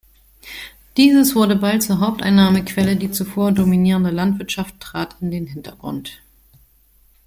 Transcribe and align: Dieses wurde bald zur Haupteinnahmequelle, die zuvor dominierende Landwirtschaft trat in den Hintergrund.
Dieses 0.97 1.35
wurde 1.35 1.55
bald 1.55 1.83
zur 1.83 1.99
Haupteinnahmequelle, 1.99 2.95
die 2.95 3.11
zuvor 3.11 3.51
dominierende 3.51 4.09
Landwirtschaft 4.09 4.79
trat 4.79 5.15
in 5.21 5.29
den 5.29 5.45
Hintergrund. 5.45 6.23